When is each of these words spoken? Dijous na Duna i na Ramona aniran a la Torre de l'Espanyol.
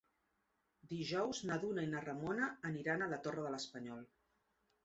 Dijous 0.93 1.41
na 1.51 1.59
Duna 1.65 1.83
i 1.87 1.91
na 1.93 2.01
Ramona 2.07 2.47
aniran 2.71 3.05
a 3.05 3.11
la 3.15 3.23
Torre 3.27 3.45
de 3.47 3.53
l'Espanyol. 3.57 4.05